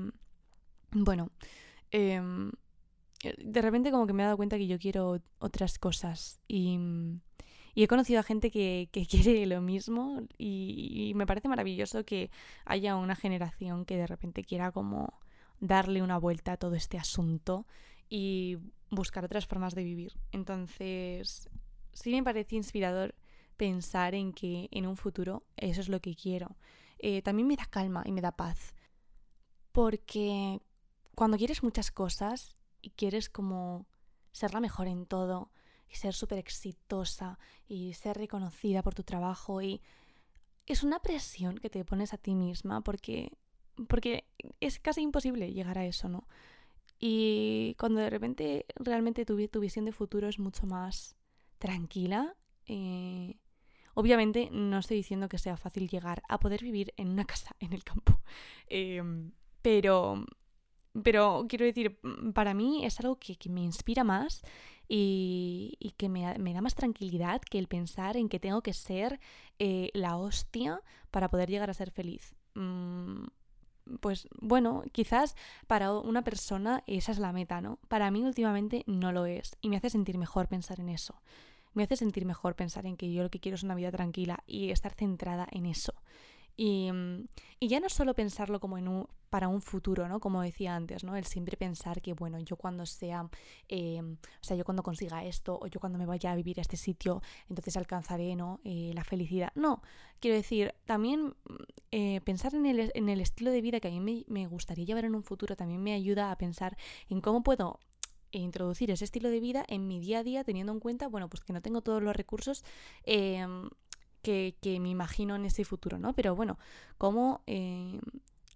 [0.92, 1.30] bueno,
[1.90, 2.52] em,
[3.38, 6.78] de repente como que me he dado cuenta que yo quiero otras cosas y,
[7.74, 12.30] he conocido a gente que, quiere lo mismo y, me parece maravilloso que
[12.64, 15.20] haya una generación que de repente quiera como
[15.60, 17.66] darle una vuelta a todo este asunto
[18.08, 18.58] y
[18.90, 20.12] buscar otras formas de vivir.
[20.32, 21.48] Entonces,
[21.92, 23.14] sí me parece inspirador
[23.62, 26.56] pensar en que en un futuro eso es lo que quiero.
[26.98, 28.74] Eh, también me da calma y me da paz.
[29.70, 30.60] Porque
[31.14, 33.86] cuando quieres muchas cosas y quieres como
[34.32, 35.52] ser la mejor en todo
[35.88, 39.80] y ser súper exitosa y ser reconocida por tu trabajo y
[40.66, 43.30] es una presión que te pones a ti misma porque
[43.88, 44.24] porque
[44.58, 46.26] es casi imposible llegar a eso, ¿no?
[46.98, 51.14] Y cuando de repente realmente tu, tu visión de futuro es mucho más
[51.58, 52.34] tranquila,
[52.66, 53.38] eh,
[53.94, 57.72] obviamente no estoy diciendo que sea fácil llegar a poder vivir en una casa en
[57.72, 58.20] el campo,
[58.68, 60.24] em, pero
[61.02, 61.98] pero quiero decir,
[62.34, 64.42] para mí es algo que, me inspira más
[64.88, 69.18] y, que me, da más tranquilidad que el pensar en que tengo que ser
[69.58, 72.34] eh, la hostia para poder llegar a ser feliz.
[72.54, 73.24] Mm,
[74.00, 75.34] pues bueno, quizás
[75.66, 77.78] para una persona esa es la meta, ¿no?
[77.88, 81.22] Para mí últimamente no lo es y me hace sentir mejor pensar en eso.
[81.74, 84.42] Me hace sentir mejor pensar en que yo lo que quiero es una vida tranquila
[84.46, 85.94] y estar centrada en eso.
[86.58, 87.24] Mm,
[87.60, 90.20] y, ya no solo pensarlo como en un, para un futuro, ¿no?
[90.20, 91.16] Como decía antes, ¿no?
[91.16, 93.28] El siempre pensar que, bueno, yo cuando sea,
[93.68, 96.62] em, o sea, yo cuando consiga esto, o yo cuando me vaya a vivir a
[96.62, 98.60] este sitio, entonces alcanzaré, ¿no?
[98.64, 99.50] Eh, la felicidad.
[99.54, 99.82] No,
[100.20, 101.34] quiero decir, también mm,
[101.92, 104.84] eh, pensar en el, en el, estilo de vida que a mí me, me gustaría
[104.84, 106.76] llevar en un futuro también me ayuda a pensar
[107.08, 107.80] en cómo puedo
[108.38, 111.44] introducir ese estilo de vida en mi día a día teniendo en cuenta, bueno, pues
[111.44, 112.64] que no tengo todos los recursos
[113.04, 113.46] eh,
[114.22, 116.14] que, me imagino en ese futuro, ¿no?
[116.14, 116.58] Pero bueno,
[116.96, 118.00] ¿cómo, eh,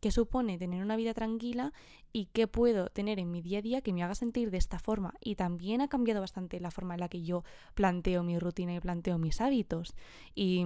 [0.00, 1.72] ¿qué supone tener una vida tranquila
[2.12, 4.78] y qué puedo tener en mi día a día que me haga sentir de esta
[4.78, 5.14] forma?
[5.20, 8.80] Y también ha cambiado bastante la forma en la que yo planteo mi rutina y
[8.80, 9.94] planteo mis hábitos.
[10.34, 10.64] Y,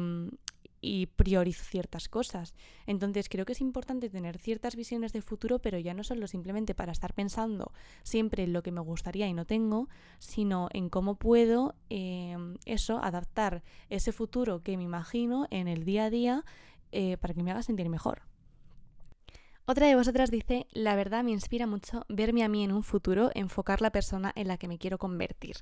[0.81, 2.55] y priorizo ciertas cosas.
[2.87, 6.75] Entonces creo que es importante tener ciertas visiones de futuro, pero ya no solo simplemente
[6.75, 9.88] para estar pensando siempre en lo que me gustaría y no tengo,
[10.19, 16.05] sino en cómo puedo em, eso, adaptar ese futuro que me imagino en el día
[16.05, 16.45] a día
[16.93, 18.30] eh, para que me haga sentir mejor.
[19.70, 23.30] Otra de vosotras dice, la verdad me inspira mucho verme a mí en un futuro,
[23.37, 25.59] enfocar la persona en la que me quiero convertir.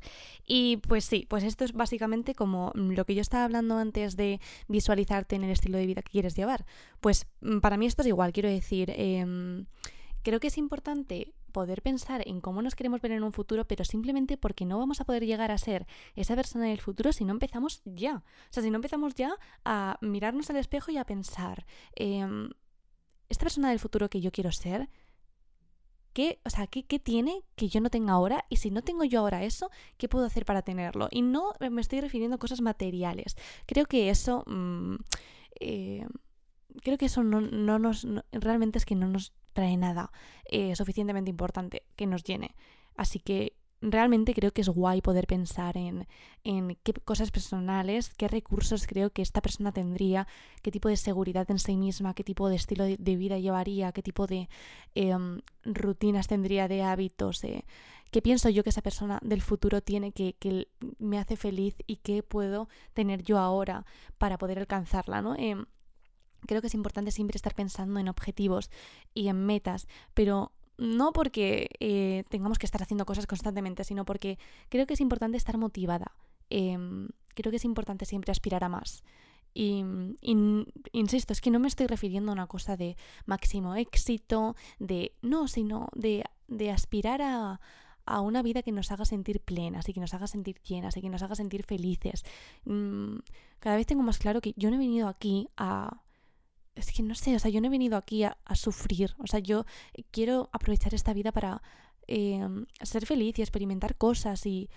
[0.47, 4.41] Y pues sí, pues esto es básicamente como lo que yo estaba hablando antes de
[4.67, 6.65] visualizarte en el estilo de vida que quieres llevar.
[7.01, 9.67] Pues mm, para mí esto es igual, quiero decir, em,
[10.23, 13.85] creo que es importante poder pensar en cómo nos queremos ver en un futuro, pero
[13.85, 17.27] simplemente porque no vamos a poder llegar a ser esa persona en el futuro si
[17.27, 18.17] no empezamos ya.
[18.17, 19.35] O sea, si no empezamos ya
[19.67, 22.49] a mirarnos al espejo y a pensar, em,
[23.29, 24.89] esta persona del futuro que yo quiero ser,
[26.13, 28.45] ¿qué, o sea, ¿qué, tiene que yo no tenga ahora?
[28.49, 31.09] Y si no tengo yo ahora eso, ¿qué puedo hacer para tenerlo?
[31.11, 33.37] Y no me estoy refiriendo a cosas materiales.
[33.67, 34.45] Creo que eso...
[34.47, 34.97] Mm,
[35.61, 36.07] eh,
[36.83, 38.07] creo que eso no, nos...
[38.33, 40.13] realmente es que no nos trae nada
[40.45, 42.55] eh, suficientemente importante que nos llene.
[42.97, 46.07] Así que realmente creo que es guay poder pensar en,
[46.83, 50.27] qué cosas personales, qué recursos creo que esta persona tendría,
[50.63, 54.03] qué tipo de seguridad en sí misma, qué tipo de estilo de, vida llevaría, qué
[54.03, 54.49] tipo de
[54.95, 57.41] em, rutinas tendría de hábitos,
[58.11, 61.97] qué pienso yo que esa persona del futuro tiene que, que, me hace feliz y
[61.97, 63.85] qué puedo tener yo ahora
[64.19, 65.37] para poder alcanzarla, ¿no?
[65.37, 65.67] Em,
[66.47, 68.71] creo que es importante siempre estar pensando en objetivos
[69.15, 74.39] y en metas, pero no porque eh, tengamos que estar haciendo cosas constantemente, sino porque
[74.69, 76.13] creo que es importante estar motivada.
[76.51, 79.03] Em, creo que es importante siempre aspirar a más.
[79.55, 79.85] Y,
[80.93, 85.49] insisto, es que no me estoy refiriendo a una cosa de máximo éxito, de no,
[85.49, 86.25] sino de,
[86.71, 87.61] aspirar a,
[88.05, 91.01] a, una vida que nos haga sentir plenas y que nos haga sentir llenas y
[91.01, 92.25] que nos haga sentir felices.
[92.67, 93.17] Mm,
[93.59, 96.03] cada vez tengo más claro que yo no he venido aquí a,
[96.79, 99.41] es que no sé, o sea, yo no he venido aquí a, sufrir, o sea,
[99.41, 99.65] yo
[100.11, 101.63] quiero aprovechar esta vida para
[102.07, 104.71] em, ser feliz y experimentar cosas y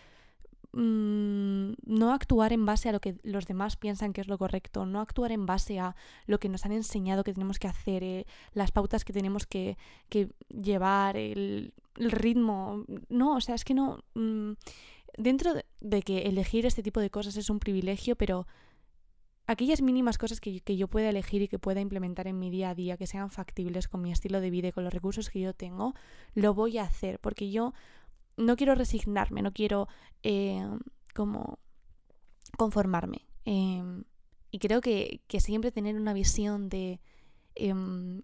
[0.74, 4.86] mm, no actuar en base a lo que los demás piensan que es lo correcto,
[4.86, 8.26] no actuar en base a lo que nos han enseñado que tenemos que hacer, eh,
[8.54, 9.78] las pautas que tenemos que,
[10.50, 14.04] llevar, el, ritmo, no, o sea, es que no...
[14.16, 14.54] Mm,
[15.18, 18.48] dentro de que elegir este tipo de cosas es un privilegio, pero
[19.52, 22.76] aquellas mínimas cosas que, yo pueda elegir y que pueda implementar en mi día a
[22.76, 25.54] día, que sean factibles con mi estilo de vida y con los recursos que yo
[25.54, 25.94] tengo,
[26.34, 27.74] lo voy a hacer, porque yo
[28.38, 29.88] no quiero resignarme, no quiero
[30.24, 30.66] eh,
[31.14, 31.60] como
[32.58, 33.28] conformarme.
[33.46, 34.04] Em,
[34.52, 37.00] y creo que, siempre tener una visión de
[37.56, 38.22] em,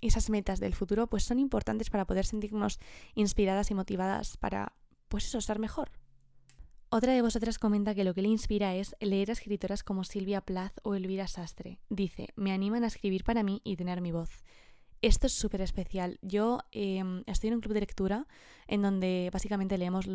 [0.00, 2.78] esas metas del futuro pues son importantes para poder sentirnos
[3.14, 4.74] inspiradas y motivadas para
[5.08, 5.90] pues eso, ser mejor.
[6.94, 10.42] Otra de vosotras comenta que lo que le inspira es leer a escritoras como Silvia
[10.42, 11.78] Plath o Elvira Sastre.
[11.88, 14.44] Dice, me animan a escribir para mí y tener mi voz.
[15.00, 16.18] Esto es súper especial.
[16.20, 18.26] Yo em, estoy en un club de lectura
[18.68, 20.06] en donde básicamente leemos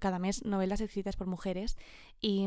[0.00, 1.78] cada mes novelas escritas por mujeres
[2.20, 2.46] y,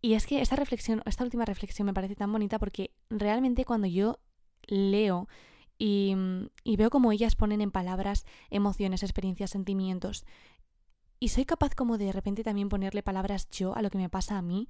[0.00, 3.86] y es que esta reflexión, esta última reflexión me parece tan bonita porque realmente cuando
[3.86, 4.18] yo
[4.66, 5.28] leo
[5.76, 6.14] y,
[6.62, 10.24] y, veo como ellas ponen en palabras emociones, experiencias, sentimientos
[11.24, 14.36] y soy capaz como de repente también ponerle palabras yo a lo que me pasa
[14.36, 14.68] a mí.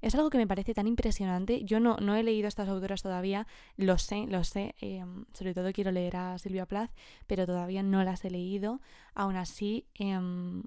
[0.00, 1.62] Es algo que me parece tan impresionante.
[1.62, 4.74] Yo no, no he leído estas autoras todavía, lo sé, lo sé.
[4.80, 6.90] Em, sobre todo quiero leer a Silvia Plath,
[7.28, 8.80] pero todavía no las he leído.
[9.14, 10.64] Aún así, em,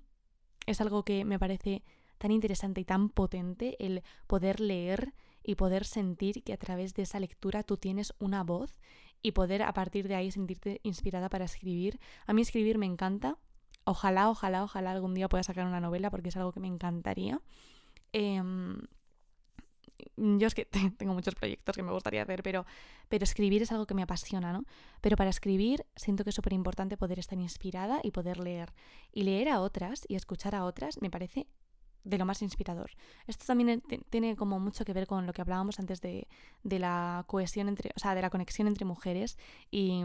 [0.67, 1.83] es algo que me parece
[2.17, 7.03] tan interesante y tan potente el poder leer y poder sentir que a través de
[7.03, 8.79] esa lectura tú tienes una voz
[9.21, 11.99] y poder a partir de ahí sentirte inspirada para escribir.
[12.25, 13.37] A mí escribir me encanta,
[13.85, 17.39] Ojalá, ojalá, ojalá algún día pueda sacar una novela porque es algo que me encantaría.
[18.13, 18.77] Em,
[20.17, 20.65] yo es que
[20.97, 22.65] tengo muchos proyectos que me gustaría hacer, pero,
[23.09, 24.63] pero escribir es algo que me apasiona, ¿no?
[25.01, 28.73] Pero para escribir siento que es súper importante poder estar inspirada y poder leer.
[29.11, 31.47] Y leer a otras y escuchar a otras me parece
[32.03, 32.91] de lo más inspirador.
[33.27, 36.27] Esto también tiene como mucho que ver con lo que hablábamos antes de,
[36.63, 39.37] de la cohesión entre, o sea, de la conexión entre mujeres
[39.71, 40.03] y,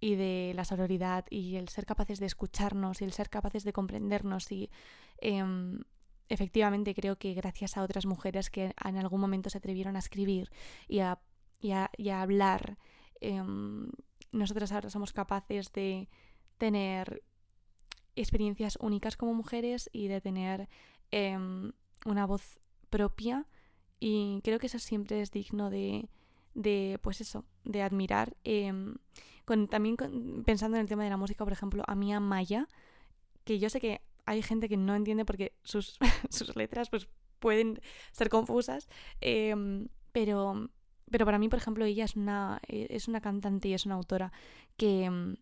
[0.00, 3.72] y de la sororidad y el ser capaces de escucharnos y el ser capaces de
[3.72, 4.70] comprendernos y
[5.18, 5.80] em,
[6.28, 10.50] efectivamente creo que gracias a otras mujeres que en algún momento se atrevieron a escribir
[10.88, 11.18] y a,
[12.12, 12.78] hablar,
[13.20, 13.90] em,
[14.32, 16.08] nosotras ahora somos capaces de
[16.58, 17.22] tener
[18.16, 20.68] experiencias únicas como mujeres y de tener
[21.10, 21.72] em,
[22.04, 22.58] una voz
[22.90, 23.46] propia
[23.98, 26.08] y creo que eso siempre es digno de,
[26.56, 28.36] de pues eso, de admirar
[29.68, 29.96] también
[30.44, 32.66] pensando en el tema de la música, por ejemplo, a Mía Maya,
[33.44, 35.98] que yo sé que hay gente que no entiende porque sus,
[36.30, 38.88] sus letras pues, pueden ser confusas,
[39.20, 40.68] em, pero,
[41.10, 43.94] pero para mí, por ejemplo, ella es una, e, es una cantante y es una
[43.94, 44.32] autora
[44.76, 45.36] que, em,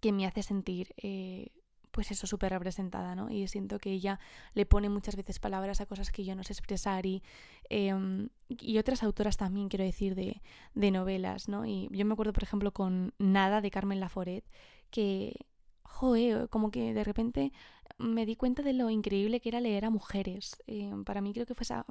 [0.00, 1.52] que me hace sentir eh,
[1.96, 3.30] pues eso, súper representada, ¿no?
[3.30, 4.20] Y siento que ella
[4.52, 7.22] le pone muchas veces palabras a cosas que yo no sé expresar y,
[7.70, 10.42] em, y otras autoras también, quiero decir, de,
[10.74, 11.64] de, novelas, ¿no?
[11.64, 14.44] Y yo me acuerdo, por ejemplo, con Nada de Carmen Laforet,
[14.90, 15.46] que,
[15.84, 17.50] joe, como que de repente
[17.96, 20.62] me di cuenta de lo increíble que era leer a mujeres.
[20.66, 21.86] Em, para mí creo que fue esa,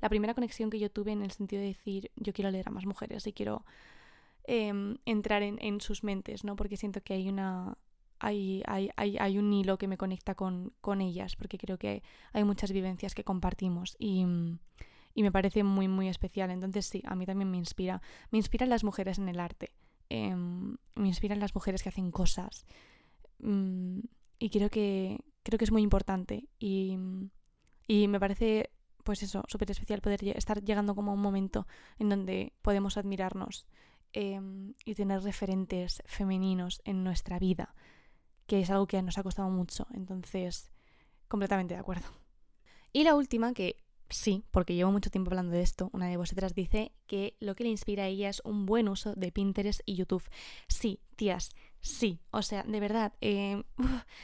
[0.00, 2.70] la primera conexión que yo tuve en el sentido de decir, yo quiero leer a
[2.70, 3.64] más mujeres y quiero...
[4.44, 6.56] Em, entrar en, en, sus mentes, ¿no?
[6.56, 7.78] Porque siento que hay una,
[8.22, 12.04] hay, hay, hay, hay, un hilo que me conecta con, con, ellas, porque creo que
[12.32, 14.24] hay muchas vivencias que compartimos y,
[15.14, 16.50] y, me parece muy, muy especial.
[16.52, 18.00] Entonces sí, a mí también me inspira.
[18.30, 19.72] Me inspiran las mujeres en el arte,
[20.08, 22.64] em, me inspiran las mujeres que hacen cosas
[23.40, 23.98] mm,
[24.38, 26.96] y creo que, creo que es muy importante y,
[27.88, 28.70] y me parece
[29.02, 31.66] pues eso, súper especial poder estar llegando como a un momento
[31.98, 33.66] en donde podemos admirarnos
[34.12, 37.74] em, y tener referentes femeninos en nuestra vida
[38.52, 39.86] que es algo que nos ha costado mucho.
[39.94, 40.70] Entonces,
[41.26, 42.06] completamente de acuerdo.
[42.92, 43.76] Y la última, que
[44.10, 47.64] sí, porque llevo mucho tiempo hablando de esto, una de vosotras dice que lo que
[47.64, 50.22] le inspira a ella es un buen uso de Pinterest y YouTube.
[50.68, 51.48] Sí, tías,
[51.80, 52.20] sí.
[52.30, 53.64] O sea, de verdad, eh,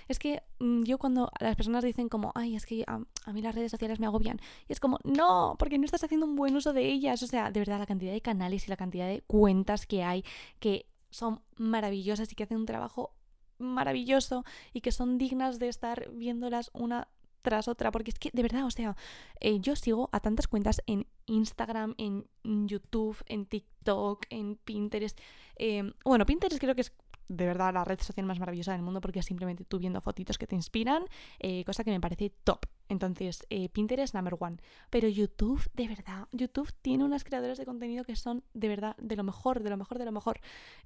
[0.09, 3.41] es que mm, yo cuando las personas dicen como, ay, es que a, a, mí
[3.41, 4.39] las redes sociales me agobian,
[4.69, 7.23] y es como, no, porque no estás haciendo un buen uso de ellas.
[7.23, 10.23] O sea, de verdad, la cantidad de canales y la cantidad de cuentas que hay
[10.59, 13.15] que son maravillosas y que hacen un trabajo
[13.59, 17.09] maravilloso y que son dignas de estar viéndolas una
[17.43, 18.97] tras otra, porque es que de verdad, o sea,
[19.41, 25.19] eh, yo sigo a tantas cuentas en Instagram, en YouTube, en TikTok, en Pinterest.
[25.57, 26.93] Em, bueno, Pinterest creo que es
[27.29, 30.47] de verdad la red social más maravillosa del mundo porque simplemente tú viendo fotitos que
[30.47, 31.05] te inspiran,
[31.39, 32.67] eh, cosa que me parece top.
[32.89, 34.57] Entonces, eh, Pinterest number one.
[34.89, 39.17] Pero YouTube, de verdad, YouTube tiene unas creadoras de contenido que son de verdad de
[39.17, 40.41] lo mejor, de lo mejor, de lo mejor.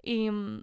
[0.05, 0.63] Mm,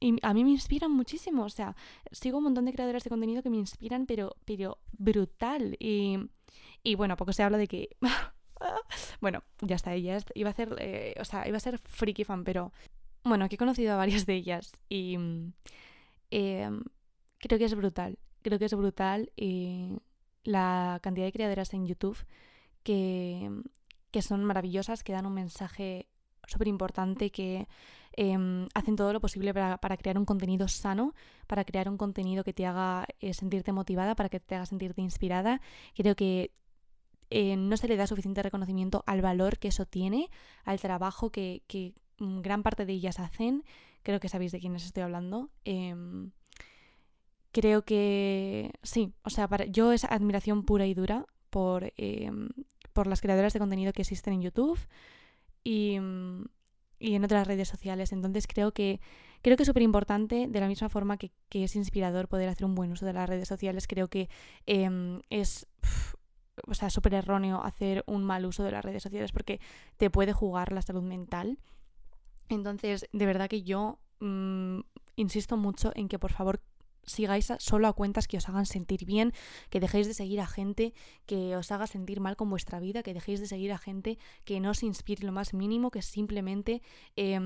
[0.00, 1.44] y a mí me inspiran muchísimo.
[1.44, 1.76] O sea,
[2.10, 5.76] sigo un montón de creadoras de contenido que me inspiran, pero, pero brutal.
[5.78, 6.18] Y,
[6.82, 7.96] y bueno, poco se habla de que.
[9.20, 10.74] bueno, ya está, ella iba a ser.
[10.78, 12.72] Eh, o sea, iba a ser freaky fan, pero.
[13.22, 15.18] Bueno, que he conocido a varias de ellas y.
[16.30, 16.82] Em,
[17.38, 18.18] creo que es brutal.
[18.42, 19.98] Creo que es brutal y
[20.44, 22.16] la cantidad de creadoras en YouTube
[22.82, 23.50] que,
[24.10, 26.08] que son maravillosas, que dan un mensaje
[26.46, 27.68] súper importante, que
[28.12, 31.14] Em, hacen todo lo posible para, crear un contenido sano,
[31.46, 35.00] para crear un contenido que te haga eh, sentirte motivada, para que te haga sentirte
[35.00, 35.60] inspirada.
[35.94, 36.52] Creo que
[37.30, 40.28] eh, no se le da suficiente reconocimiento al valor que eso tiene,
[40.64, 43.64] al trabajo que, que gran parte de ellas hacen.
[44.02, 45.50] Creo que sabéis de quiénes estoy hablando.
[45.64, 46.32] Em,
[47.52, 52.48] creo que sí, o sea, para, yo es admiración pura y dura por, em,
[52.92, 54.78] por las creadoras de contenido que existen en YouTube
[55.62, 55.98] y,
[57.00, 58.12] y en otras redes sociales.
[58.12, 59.00] Entonces creo que
[59.42, 62.66] creo que es súper importante, de la misma forma que, que, es inspirador poder hacer
[62.66, 64.28] un buen uso de las redes sociales, creo que
[64.66, 65.66] eh, es
[66.66, 69.60] o sea, súper erróneo hacer un mal uso de las redes sociales porque
[69.96, 71.58] te puede jugar la salud mental.
[72.48, 74.80] Entonces, de verdad que yo mmm,
[75.16, 76.60] insisto mucho en que por favor
[77.04, 79.32] sigáis solo a cuentas que os hagan sentir bien,
[79.70, 80.92] que dejéis de seguir a gente
[81.26, 84.60] que os haga sentir mal con vuestra vida, que dejéis de seguir a gente que
[84.60, 86.82] no os inspire lo más mínimo, que simplemente
[87.16, 87.38] eh,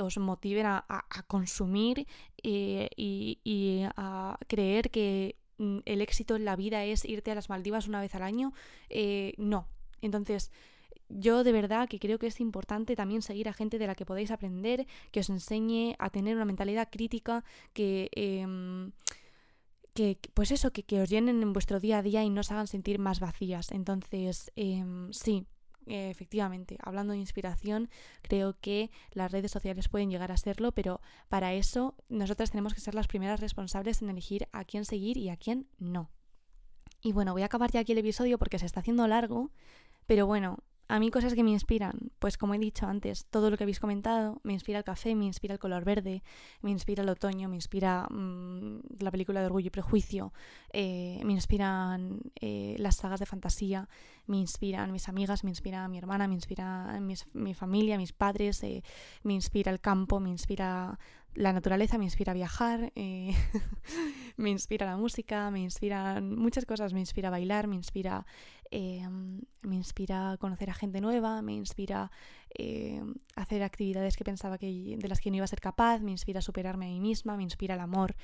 [0.00, 2.06] os motiven a, a, a consumir
[2.42, 7.34] eh, y, y, a creer que mm, el éxito en la vida es irte a
[7.34, 8.52] las Maldivas una vez al año.
[8.88, 9.68] Eh, no.
[10.00, 10.50] Entonces,
[11.18, 14.06] yo de verdad que creo que es importante también seguir a gente de la que
[14.06, 18.10] podéis aprender, que os enseñe a tener una mentalidad crítica, que...
[18.14, 18.90] Eh,
[19.94, 22.50] que, pues eso, que, que, os llenen en vuestro día a día y no os
[22.50, 23.70] hagan sentir más vacías.
[23.72, 25.46] Entonces, eh, sí,
[25.86, 27.90] efectivamente, hablando de inspiración,
[28.22, 32.80] creo que las redes sociales pueden llegar a serlo, pero para eso nosotras tenemos que
[32.80, 36.10] ser las primeras responsables en elegir a quién seguir y a quién no.
[37.02, 39.50] Y bueno, voy a acabar ya aquí el episodio porque se está haciendo largo,
[40.06, 40.58] pero bueno,
[40.92, 43.80] a mí cosas que me inspiran, pues como he dicho antes, todo lo que habéis
[43.80, 46.22] comentado, me inspira el café, me inspira el color verde,
[46.60, 50.34] me inspira el otoño, me inspira mmm, la película de Orgullo y Prejuicio,
[50.70, 53.88] eh, me inspiran eh, las sagas de fantasía,
[54.26, 58.62] me inspiran mis amigas, me inspira mi hermana, me inspira mis, mi familia, mis padres,
[58.62, 58.84] eh,
[59.22, 60.98] me inspira el campo, me inspira
[61.34, 63.34] la naturaleza, me inspira viajar, eh,
[64.36, 68.26] me inspira la música, me inspiran muchas cosas, me inspira bailar, me inspira
[68.72, 69.06] eh,
[69.60, 72.10] me inspira conocer a gente nueva, me inspira
[72.58, 73.02] eh,
[73.36, 76.40] hacer actividades que pensaba que de las que no iba a ser capaz, me inspira
[76.40, 78.16] superarme a mí misma, me inspira el amor,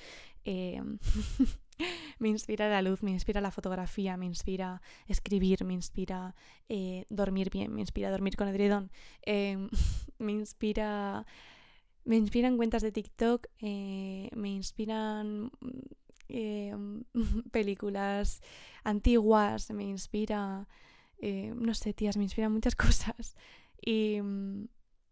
[0.47, 0.83] eh,
[2.19, 6.35] me inspira la luz, me inspira la fotografía, me inspira escribir, me inspira
[6.71, 8.91] eh, dormir bien, me inspira dormir con edredón,
[10.19, 11.27] me inspira...
[12.05, 15.51] Me inspiran cuentas de TikTok, eh, me inspiran
[16.29, 16.75] eh,
[17.51, 18.41] películas
[18.85, 20.69] antiguas, me inspira,
[21.21, 23.37] eh, no sé, tías, me inspiran muchas cosas.
[23.85, 24.19] Y,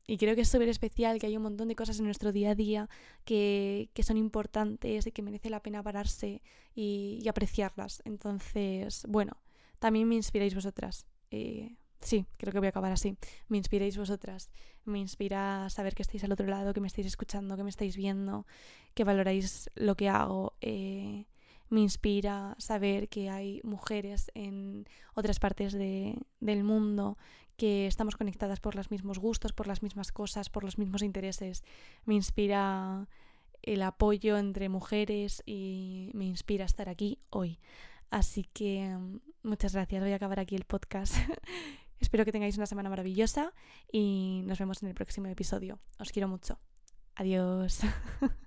[0.07, 2.51] y creo que es súper especial, que hay un montón de cosas en nuestro día
[2.51, 2.89] a día
[3.25, 6.43] que, que son importantes y que merece la pena pararse
[6.75, 8.03] y, y, apreciarlas.
[8.05, 9.37] Entonces, bueno,
[9.79, 11.07] también me inspiráis vosotras.
[11.31, 13.17] Eh, sí, creo que voy a acabar así.
[13.49, 14.51] Me inspiráis vosotras.
[14.87, 17.97] Me inspira saber que estáis al otro lado, que me estáis escuchando, que me estáis
[17.97, 18.47] viendo,
[18.95, 20.55] que valoráis lo que hago.
[20.61, 21.27] Eh,
[21.69, 27.19] me inspira saber que hay mujeres en otras partes de, del mundo
[27.57, 31.65] que estamos conectadas por los mismos gustos, por las mismas cosas, por los mismos intereses.
[32.05, 33.09] Me inspira
[33.63, 37.59] el apoyo entre mujeres y me inspira estar aquí hoy.
[38.11, 40.03] Así que mm, muchas gracias.
[40.03, 41.17] Voy a acabar aquí el podcast.
[42.01, 43.53] Espero que tengáis una semana maravillosa
[43.91, 45.79] y nos vemos en el próximo episodio.
[45.99, 46.59] Os quiero mucho.
[47.15, 47.81] Adiós.